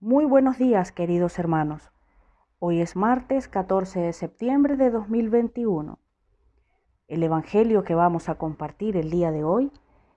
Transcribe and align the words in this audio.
Muy 0.00 0.26
buenos 0.26 0.58
días, 0.58 0.92
queridos 0.92 1.38
hermanos. 1.38 1.90
Hoy 2.58 2.82
es 2.82 2.96
martes 2.96 3.48
14 3.48 3.98
de 3.98 4.12
septiembre 4.12 4.76
de 4.76 4.90
2021. 4.90 5.98
El 7.08 7.22
Evangelio 7.22 7.82
que 7.82 7.94
vamos 7.94 8.28
a 8.28 8.34
compartir 8.34 8.98
el 8.98 9.08
día 9.08 9.30
de 9.30 9.42
hoy 9.42 9.72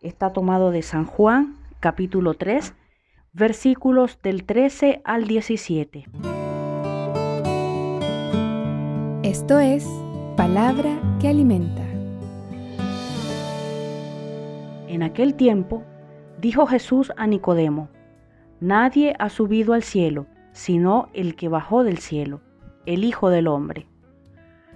está 0.00 0.32
tomado 0.32 0.70
de 0.70 0.82
San 0.82 1.06
Juan, 1.06 1.56
capítulo 1.80 2.34
3, 2.34 2.72
versículos 3.32 4.22
del 4.22 4.44
13 4.44 5.02
al 5.04 5.26
17. 5.26 6.04
Esto 9.24 9.58
es 9.58 9.88
palabra 10.36 11.00
que 11.20 11.26
alimenta. 11.26 11.82
En 14.86 15.02
aquel 15.02 15.34
tiempo 15.34 15.82
dijo 16.40 16.64
Jesús 16.66 17.10
a 17.16 17.26
Nicodemo, 17.26 17.88
Nadie 18.60 19.14
ha 19.18 19.28
subido 19.28 19.72
al 19.72 19.82
cielo, 19.82 20.26
sino 20.52 21.08
el 21.12 21.34
que 21.34 21.48
bajó 21.48 21.84
del 21.84 21.98
cielo, 21.98 22.40
el 22.86 23.04
Hijo 23.04 23.30
del 23.30 23.48
Hombre. 23.48 23.86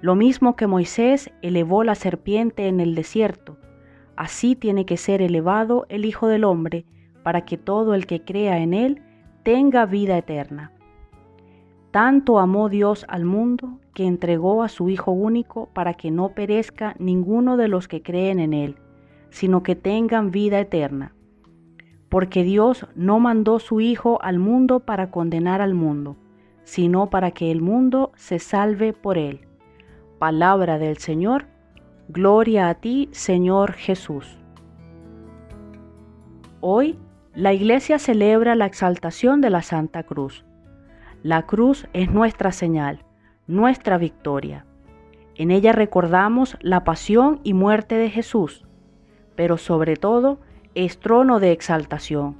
Lo 0.00 0.14
mismo 0.14 0.56
que 0.56 0.66
Moisés 0.66 1.30
elevó 1.42 1.84
la 1.84 1.94
serpiente 1.94 2.68
en 2.68 2.80
el 2.80 2.94
desierto, 2.94 3.56
así 4.16 4.56
tiene 4.56 4.86
que 4.86 4.96
ser 4.96 5.22
elevado 5.22 5.86
el 5.88 6.04
Hijo 6.04 6.26
del 6.26 6.44
Hombre, 6.44 6.84
para 7.22 7.44
que 7.44 7.58
todo 7.58 7.94
el 7.94 8.06
que 8.06 8.24
crea 8.24 8.58
en 8.58 8.72
él 8.74 9.02
tenga 9.42 9.86
vida 9.86 10.16
eterna. 10.16 10.72
Tanto 11.90 12.38
amó 12.38 12.68
Dios 12.68 13.04
al 13.08 13.24
mundo 13.24 13.80
que 13.94 14.06
entregó 14.06 14.62
a 14.62 14.68
su 14.68 14.88
Hijo 14.88 15.10
único 15.10 15.68
para 15.72 15.94
que 15.94 16.10
no 16.10 16.30
perezca 16.30 16.94
ninguno 16.98 17.56
de 17.56 17.66
los 17.66 17.88
que 17.88 18.00
creen 18.00 18.38
en 18.38 18.52
Él, 18.52 18.76
sino 19.30 19.62
que 19.62 19.74
tengan 19.74 20.30
vida 20.30 20.60
eterna. 20.60 21.14
Porque 22.10 22.44
Dios 22.44 22.86
no 22.94 23.20
mandó 23.20 23.58
su 23.60 23.80
Hijo 23.80 24.18
al 24.20 24.38
mundo 24.38 24.80
para 24.80 25.10
condenar 25.10 25.62
al 25.62 25.74
mundo, 25.74 26.16
sino 26.64 27.08
para 27.08 27.30
que 27.30 27.50
el 27.50 27.62
mundo 27.62 28.12
se 28.16 28.38
salve 28.38 28.92
por 28.92 29.16
Él. 29.16 29.46
Palabra 30.18 30.78
del 30.78 30.98
Señor, 30.98 31.46
gloria 32.08 32.68
a 32.68 32.74
ti, 32.74 33.08
Señor 33.12 33.72
Jesús. 33.72 34.36
Hoy 36.60 36.98
la 37.34 37.52
Iglesia 37.52 37.98
celebra 37.98 38.56
la 38.56 38.66
exaltación 38.66 39.40
de 39.40 39.50
la 39.50 39.62
Santa 39.62 40.02
Cruz. 40.02 40.44
La 41.22 41.46
cruz 41.46 41.86
es 41.92 42.10
nuestra 42.10 42.50
señal, 42.50 43.04
nuestra 43.46 43.98
victoria. 43.98 44.66
En 45.36 45.50
ella 45.50 45.72
recordamos 45.72 46.58
la 46.60 46.82
pasión 46.82 47.40
y 47.44 47.54
muerte 47.54 47.94
de 47.94 48.10
Jesús, 48.10 48.66
pero 49.36 49.56
sobre 49.58 49.96
todo 49.96 50.40
es 50.74 50.98
trono 50.98 51.40
de 51.40 51.52
exaltación. 51.52 52.36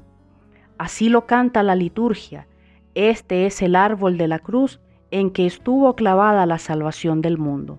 Así 0.79 1.09
lo 1.09 1.27
canta 1.27 1.63
la 1.63 1.75
liturgia. 1.75 2.47
Este 2.95 3.47
es 3.47 3.63
el 3.63 3.77
árbol 3.77 4.17
de 4.17 4.29
la 4.29 4.39
cruz 4.39 4.81
en 5.11 5.31
que 5.31 5.47
estuvo 5.47 5.95
clavada 5.97 6.47
la 6.47 6.59
salvación 6.59 7.21
del 7.21 7.39
mundo. 7.39 7.79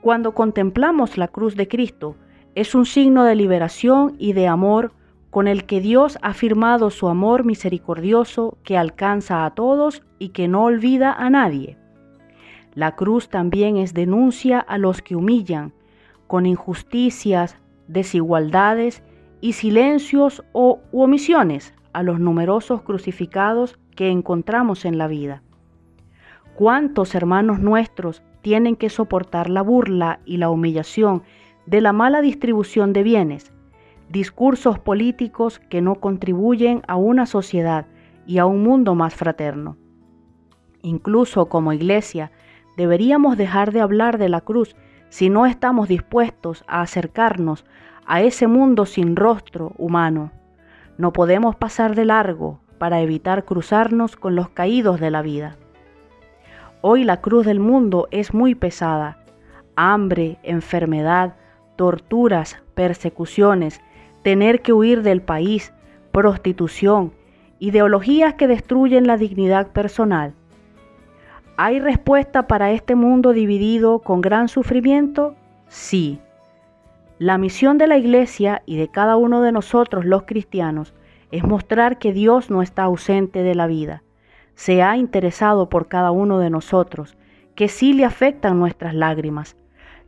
Cuando 0.00 0.34
contemplamos 0.34 1.18
la 1.18 1.28
cruz 1.28 1.56
de 1.56 1.66
Cristo, 1.66 2.16
es 2.54 2.74
un 2.74 2.86
signo 2.86 3.24
de 3.24 3.34
liberación 3.34 4.14
y 4.18 4.32
de 4.32 4.46
amor 4.46 4.92
con 5.30 5.48
el 5.48 5.66
que 5.66 5.80
Dios 5.80 6.18
ha 6.22 6.32
firmado 6.32 6.90
su 6.90 7.08
amor 7.08 7.44
misericordioso 7.44 8.56
que 8.62 8.78
alcanza 8.78 9.44
a 9.44 9.50
todos 9.50 10.02
y 10.18 10.30
que 10.30 10.48
no 10.48 10.64
olvida 10.64 11.12
a 11.12 11.28
nadie. 11.28 11.76
La 12.74 12.94
cruz 12.94 13.28
también 13.28 13.76
es 13.76 13.92
denuncia 13.92 14.60
a 14.60 14.78
los 14.78 15.02
que 15.02 15.16
humillan, 15.16 15.72
con 16.26 16.46
injusticias, 16.46 17.56
desigualdades 17.88 19.02
y 19.40 19.52
silencios 19.52 20.42
o 20.52 20.80
omisiones 20.92 21.74
a 21.92 22.02
los 22.02 22.20
numerosos 22.20 22.82
crucificados 22.82 23.78
que 23.94 24.10
encontramos 24.10 24.84
en 24.84 24.98
la 24.98 25.06
vida. 25.06 25.42
¿Cuántos 26.54 27.14
hermanos 27.14 27.60
nuestros 27.60 28.22
tienen 28.42 28.76
que 28.76 28.90
soportar 28.90 29.50
la 29.50 29.62
burla 29.62 30.20
y 30.24 30.36
la 30.36 30.50
humillación 30.50 31.22
de 31.66 31.80
la 31.80 31.92
mala 31.92 32.20
distribución 32.20 32.92
de 32.92 33.02
bienes, 33.02 33.52
discursos 34.08 34.78
políticos 34.78 35.58
que 35.58 35.82
no 35.82 35.96
contribuyen 35.96 36.82
a 36.86 36.96
una 36.96 37.26
sociedad 37.26 37.86
y 38.26 38.38
a 38.38 38.46
un 38.46 38.62
mundo 38.62 38.94
más 38.94 39.14
fraterno. 39.14 39.76
Incluso 40.82 41.48
como 41.48 41.72
iglesia, 41.72 42.30
deberíamos 42.76 43.36
dejar 43.36 43.72
de 43.72 43.80
hablar 43.80 44.18
de 44.18 44.28
la 44.28 44.40
cruz 44.40 44.76
si 45.08 45.28
no 45.28 45.46
estamos 45.46 45.88
dispuestos 45.88 46.64
a 46.68 46.82
acercarnos 46.82 47.64
a 48.06 48.22
ese 48.22 48.46
mundo 48.46 48.86
sin 48.86 49.16
rostro 49.16 49.72
humano. 49.76 50.30
No 50.96 51.12
podemos 51.12 51.56
pasar 51.56 51.94
de 51.94 52.04
largo 52.04 52.60
para 52.78 53.00
evitar 53.00 53.44
cruzarnos 53.44 54.16
con 54.16 54.36
los 54.36 54.48
caídos 54.50 55.00
de 55.00 55.10
la 55.10 55.22
vida. 55.22 55.56
Hoy 56.80 57.04
la 57.04 57.20
cruz 57.20 57.44
del 57.44 57.60
mundo 57.60 58.08
es 58.10 58.32
muy 58.32 58.54
pesada. 58.54 59.18
Hambre, 59.74 60.38
enfermedad, 60.42 61.34
torturas, 61.74 62.62
persecuciones, 62.74 63.80
tener 64.22 64.62
que 64.62 64.72
huir 64.72 65.02
del 65.02 65.20
país, 65.20 65.72
prostitución, 66.12 67.12
ideologías 67.58 68.34
que 68.34 68.46
destruyen 68.46 69.06
la 69.06 69.16
dignidad 69.16 69.68
personal. 69.72 70.34
¿Hay 71.56 71.80
respuesta 71.80 72.46
para 72.46 72.70
este 72.70 72.94
mundo 72.94 73.32
dividido 73.32 74.00
con 74.00 74.20
gran 74.20 74.48
sufrimiento? 74.48 75.34
Sí. 75.68 76.20
La 77.18 77.38
misión 77.38 77.78
de 77.78 77.86
la 77.86 77.96
Iglesia 77.96 78.62
y 78.66 78.76
de 78.76 78.88
cada 78.88 79.16
uno 79.16 79.40
de 79.40 79.50
nosotros 79.50 80.04
los 80.04 80.24
cristianos 80.24 80.92
es 81.30 81.44
mostrar 81.44 81.98
que 81.98 82.12
Dios 82.12 82.50
no 82.50 82.60
está 82.60 82.82
ausente 82.82 83.42
de 83.42 83.54
la 83.54 83.66
vida, 83.66 84.02
se 84.54 84.82
ha 84.82 84.98
interesado 84.98 85.70
por 85.70 85.88
cada 85.88 86.10
uno 86.10 86.38
de 86.38 86.50
nosotros, 86.50 87.16
que 87.54 87.68
sí 87.68 87.94
le 87.94 88.04
afectan 88.04 88.58
nuestras 88.58 88.94
lágrimas. 88.94 89.56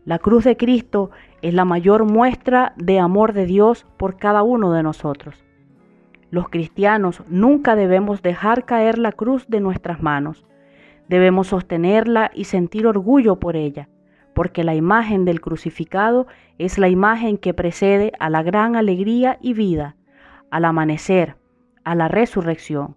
La 0.04 0.18
cruz 0.18 0.44
de 0.44 0.58
Cristo 0.58 1.10
es 1.40 1.54
la 1.54 1.64
mayor 1.64 2.04
muestra 2.04 2.74
de 2.76 2.98
amor 2.98 3.32
de 3.32 3.46
Dios 3.46 3.86
por 3.96 4.18
cada 4.18 4.42
uno 4.42 4.72
de 4.72 4.82
nosotros. 4.82 5.42
Los 6.30 6.50
cristianos 6.50 7.22
nunca 7.28 7.74
debemos 7.74 8.20
dejar 8.20 8.66
caer 8.66 8.98
la 8.98 9.12
cruz 9.12 9.48
de 9.48 9.60
nuestras 9.60 10.02
manos. 10.02 10.44
Debemos 11.08 11.46
sostenerla 11.46 12.30
y 12.34 12.44
sentir 12.44 12.86
orgullo 12.86 13.36
por 13.36 13.56
ella, 13.56 13.88
porque 14.38 14.62
la 14.62 14.76
imagen 14.76 15.24
del 15.24 15.40
crucificado 15.40 16.28
es 16.58 16.78
la 16.78 16.88
imagen 16.88 17.38
que 17.38 17.54
precede 17.54 18.12
a 18.20 18.30
la 18.30 18.44
gran 18.44 18.76
alegría 18.76 19.36
y 19.40 19.52
vida, 19.52 19.96
al 20.52 20.64
amanecer, 20.64 21.34
a 21.82 21.96
la 21.96 22.06
resurrección. 22.06 22.94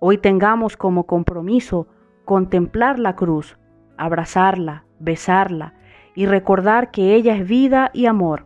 Hoy 0.00 0.18
tengamos 0.18 0.76
como 0.76 1.06
compromiso 1.06 1.86
contemplar 2.26 2.98
la 2.98 3.16
cruz, 3.16 3.56
abrazarla, 3.96 4.84
besarla, 4.98 5.72
y 6.14 6.26
recordar 6.26 6.90
que 6.90 7.14
ella 7.14 7.34
es 7.34 7.48
vida 7.48 7.90
y 7.94 8.04
amor. 8.04 8.44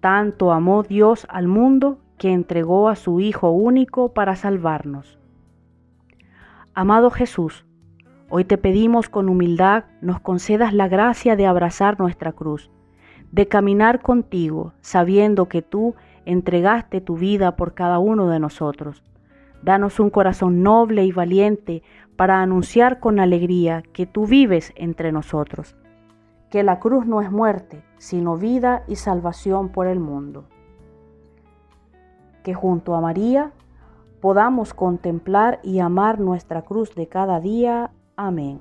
Tanto 0.00 0.50
amó 0.50 0.82
Dios 0.82 1.24
al 1.30 1.46
mundo 1.46 2.00
que 2.18 2.32
entregó 2.32 2.88
a 2.88 2.96
su 2.96 3.20
Hijo 3.20 3.52
único 3.52 4.12
para 4.12 4.34
salvarnos. 4.34 5.20
Amado 6.74 7.12
Jesús, 7.12 7.64
hoy 8.30 8.44
te 8.44 8.56
pedimos 8.56 9.10
con 9.10 9.28
humildad 9.28 9.84
nos 10.00 10.20
concedas 10.20 10.72
la 10.72 10.88
gracia 10.88 11.36
de 11.36 11.46
abrazar 11.46 12.00
nuestra 12.00 12.32
cruz, 12.32 12.70
de 13.30 13.48
caminar 13.48 14.00
contigo, 14.00 14.72
sabiendo 14.80 15.46
que 15.46 15.60
tú 15.60 15.94
entregaste 16.24 17.02
tu 17.02 17.16
vida 17.16 17.56
por 17.56 17.74
cada 17.74 17.98
uno 17.98 18.28
de 18.28 18.40
nosotros. 18.40 19.02
Danos 19.62 20.00
un 20.00 20.08
corazón 20.08 20.62
noble 20.62 21.04
y 21.04 21.12
valiente 21.12 21.82
para 22.16 22.40
anunciar 22.40 22.98
con 23.00 23.20
alegría 23.20 23.82
que 23.92 24.06
tú 24.06 24.26
vives 24.26 24.72
entre 24.76 25.12
nosotros 25.12 25.76
que 26.50 26.64
la 26.64 26.80
cruz 26.80 27.06
no 27.06 27.20
es 27.22 27.30
muerte, 27.30 27.82
sino 27.96 28.36
vida 28.36 28.82
y 28.88 28.96
salvación 28.96 29.70
por 29.70 29.86
el 29.86 30.00
mundo. 30.00 30.44
Que 32.42 32.54
junto 32.54 32.94
a 32.94 33.00
María 33.00 33.52
podamos 34.20 34.74
contemplar 34.74 35.60
y 35.62 35.78
amar 35.78 36.18
nuestra 36.18 36.62
cruz 36.62 36.94
de 36.94 37.06
cada 37.06 37.40
día. 37.40 37.92
Amén. 38.22 38.60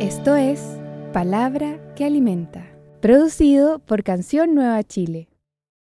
Esto 0.00 0.36
es 0.36 0.76
Palabra 1.14 1.78
que 1.96 2.04
Alimenta, 2.04 2.66
producido 3.00 3.78
por 3.78 4.02
Canción 4.02 4.54
Nueva 4.54 4.84
Chile. 4.84 5.27